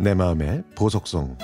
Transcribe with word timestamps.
내 0.00 0.14
마음의 0.14 0.62
보석성 0.76 1.36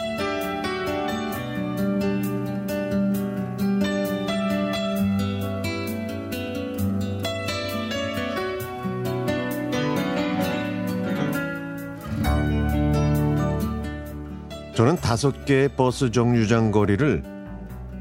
저는 14.77 14.97
다섯 14.97 15.45
개의 15.45 15.69
버스 15.69 16.13
정류장 16.13 16.71
거리를 16.71 17.25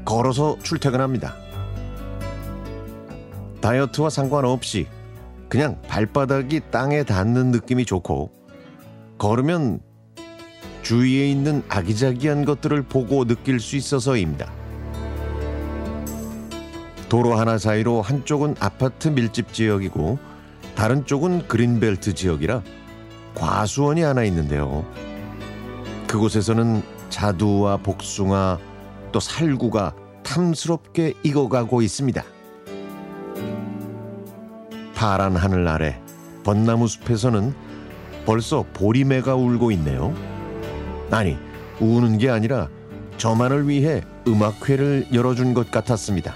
걸어서 0.04 0.56
출퇴근합니다. 0.62 1.34
다이어트와 3.60 4.08
상관없이 4.08 4.86
그냥 5.48 5.80
발바닥이 5.88 6.60
땅에 6.70 7.02
닿는 7.02 7.50
느낌이 7.50 7.84
좋고 7.84 8.30
걸으면 9.18 9.80
주위에 10.84 11.30
있는 11.30 11.62
아기자기한 11.68 12.44
것들을 12.44 12.82
보고 12.82 13.24
느낄 13.24 13.58
수 13.58 13.74
있어서입니다. 13.76 14.52
도로 17.08 17.34
하나 17.34 17.58
사이로 17.58 18.02
한쪽은 18.02 18.56
아파트 18.60 19.08
밀집 19.08 19.52
지역이고 19.52 20.18
다른 20.74 21.06
쪽은 21.06 21.48
그린벨트 21.48 22.14
지역이라 22.14 22.62
과수원이 23.34 24.02
하나 24.02 24.24
있는데요. 24.24 24.84
그곳에서는 26.06 26.82
자두와 27.08 27.78
복숭아 27.78 28.58
또 29.10 29.20
살구가 29.20 29.94
탐스럽게 30.22 31.14
익어가고 31.22 31.80
있습니다. 31.80 32.22
파란 34.94 35.36
하늘 35.36 35.66
아래 35.66 36.00
벚나무 36.44 36.88
숲에서는 36.88 37.54
벌써 38.26 38.64
보리매가 38.74 39.34
울고 39.34 39.70
있네요. 39.72 40.33
아니, 41.10 41.36
우는 41.80 42.18
게 42.18 42.30
아니라 42.30 42.68
저만을 43.16 43.68
위해 43.68 44.02
음악회를 44.26 45.08
열어준 45.12 45.54
것 45.54 45.70
같았습니다. 45.70 46.34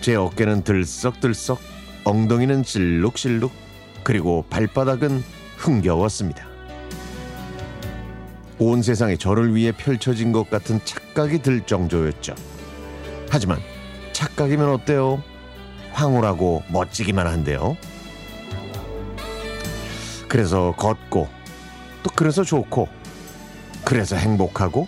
제 0.00 0.14
어깨는 0.14 0.62
들썩들썩, 0.62 1.58
엉덩이는 2.04 2.62
실룩실룩, 2.62 3.50
그리고 4.04 4.44
발바닥은 4.50 5.22
흥겨웠습니다. 5.56 6.46
온 8.58 8.82
세상이 8.82 9.18
저를 9.18 9.54
위해 9.54 9.72
펼쳐진 9.72 10.32
것 10.32 10.48
같은 10.48 10.80
착각이 10.84 11.42
들 11.42 11.62
정도였죠. 11.62 12.34
하지만 13.28 13.58
착각이면 14.12 14.68
어때요? 14.70 15.22
황홀하고 15.92 16.62
멋지기만 16.70 17.26
한데요. 17.26 17.76
그래서 20.28 20.72
걷고 20.76 21.28
또 22.06 22.12
그래서 22.14 22.44
좋고 22.44 22.86
그래서 23.84 24.14
행복하고 24.14 24.86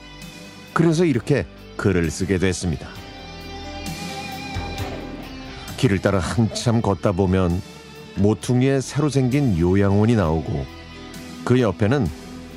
그래서 0.72 1.04
이렇게 1.04 1.46
글을 1.76 2.12
쓰게 2.12 2.38
됐습니다. 2.38 2.88
길을 5.78 5.98
따라 5.98 6.20
한참 6.20 6.80
걷다 6.80 7.10
보면 7.10 7.60
모퉁이에 8.14 8.80
새로 8.80 9.08
생긴 9.08 9.58
요양원이 9.58 10.14
나오고 10.14 10.64
그 11.44 11.60
옆에는 11.60 12.06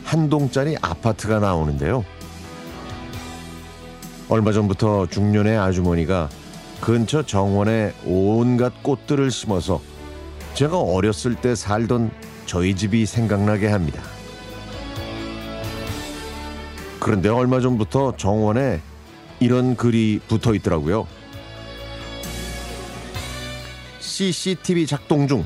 한 0.03 0.29
동짜리 0.29 0.77
아파트가 0.79 1.39
나오는데요. 1.39 2.05
얼마 4.29 4.51
전부터 4.51 5.07
중년의 5.07 5.57
아주머니가 5.57 6.29
근처 6.81 7.23
정원에 7.23 7.93
온갖 8.05 8.83
꽃들을 8.83 9.31
심어서 9.31 9.81
제가 10.53 10.79
어렸을 10.79 11.33
때 11.33 11.55
살던 11.55 12.11
저희 12.45 12.75
집이 12.75 13.07
생각나게 13.07 13.67
합니다. 13.67 14.01
그런데 17.01 17.29
얼마 17.29 17.59
전부터 17.59 18.15
정원에 18.15 18.79
이런 19.39 19.75
글이 19.75 20.21
붙어 20.27 20.53
있더라고요. 20.53 21.07
CCTV 23.99 24.85
작동 24.85 25.27
중 25.27 25.43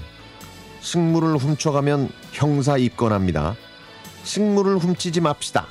식물을 0.82 1.38
훔쳐가면 1.38 2.10
형사 2.34 2.78
입건합니다. 2.78 3.56
식물을 4.24 4.80
훔치지 4.80 5.22
맙시다. 5.22 5.66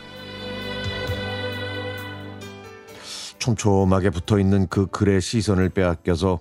촘촘하게 3.39 4.09
붙어 4.09 4.39
있는 4.39 4.66
그 4.69 4.87
글의 4.87 5.21
시선을 5.21 5.69
빼앗겨서 5.69 6.41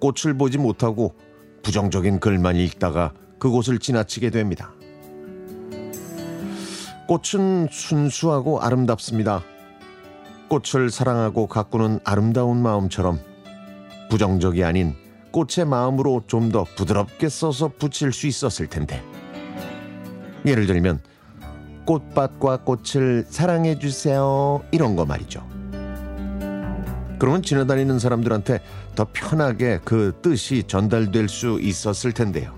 꽃을 0.00 0.38
보지 0.38 0.56
못하고 0.56 1.14
부정적인 1.62 2.20
글만 2.20 2.56
읽다가 2.56 3.12
그곳을 3.38 3.80
지나치게 3.80 4.30
됩니다. 4.30 4.72
꽃은 7.08 7.68
순수하고 7.70 8.60
아름답습니다. 8.60 9.42
꽃을 10.48 10.90
사랑하고 10.90 11.46
가꾸는 11.46 12.00
아름다운 12.04 12.62
마음처럼 12.62 13.18
부정적이 14.10 14.62
아닌 14.64 14.94
꽃의 15.30 15.66
마음으로 15.66 16.24
좀 16.26 16.52
더 16.52 16.64
부드럽게 16.64 17.30
써서 17.30 17.68
붙일 17.78 18.12
수 18.12 18.26
있었을 18.26 18.66
텐데. 18.66 19.02
예를 20.44 20.66
들면 20.66 21.00
꽃밭과 21.86 22.64
꽃을 22.64 23.24
사랑해 23.30 23.78
주세요. 23.78 24.62
이런 24.70 24.94
거 24.94 25.06
말이죠. 25.06 25.46
그러면 27.18 27.42
지나다니는 27.42 27.98
사람들한테 27.98 28.60
더 28.94 29.06
편하게 29.12 29.80
그 29.82 30.18
뜻이 30.20 30.64
전달될 30.66 31.30
수 31.30 31.58
있었을 31.58 32.12
텐데요. 32.12 32.54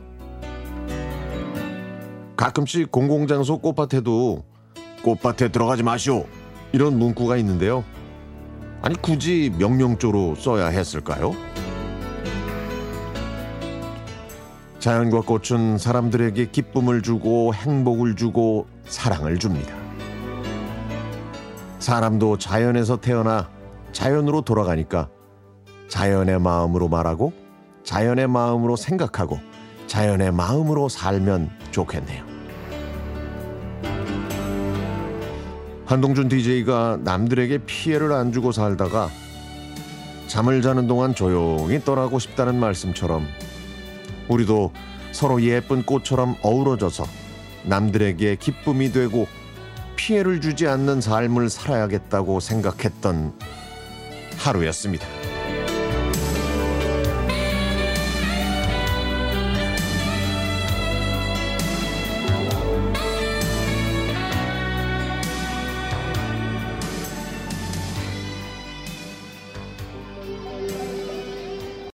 가끔씩 2.40 2.90
공공장소 2.90 3.58
꽃밭에도 3.58 4.42
꽃밭에 5.02 5.48
들어가지 5.52 5.82
마시오. 5.82 6.24
이런 6.72 6.98
문구가 6.98 7.36
있는데요. 7.36 7.84
아니, 8.80 8.96
굳이 8.96 9.52
명령조로 9.58 10.36
써야 10.36 10.68
했을까요? 10.68 11.34
자연과 14.78 15.20
꽃은 15.20 15.76
사람들에게 15.76 16.46
기쁨을 16.46 17.02
주고 17.02 17.52
행복을 17.52 18.16
주고 18.16 18.66
사랑을 18.86 19.38
줍니다. 19.38 19.74
사람도 21.78 22.38
자연에서 22.38 23.02
태어나 23.02 23.50
자연으로 23.92 24.40
돌아가니까 24.40 25.10
자연의 25.88 26.40
마음으로 26.40 26.88
말하고 26.88 27.34
자연의 27.84 28.28
마음으로 28.28 28.76
생각하고 28.76 29.38
자연의 29.88 30.32
마음으로 30.32 30.88
살면 30.88 31.50
좋겠네요. 31.70 32.29
한동준 35.90 36.28
DJ가 36.28 37.00
남들에게 37.02 37.64
피해를 37.66 38.12
안 38.12 38.30
주고 38.30 38.52
살다가 38.52 39.10
잠을 40.28 40.62
자는 40.62 40.86
동안 40.86 41.16
조용히 41.16 41.82
떠나고 41.84 42.20
싶다는 42.20 42.60
말씀처럼 42.60 43.26
우리도 44.28 44.72
서로 45.10 45.42
예쁜 45.42 45.82
꽃처럼 45.82 46.36
어우러져서 46.42 47.04
남들에게 47.64 48.36
기쁨이 48.36 48.92
되고 48.92 49.26
피해를 49.96 50.40
주지 50.40 50.68
않는 50.68 51.00
삶을 51.00 51.50
살아야겠다고 51.50 52.38
생각했던 52.38 53.32
하루였습니다. 54.38 55.19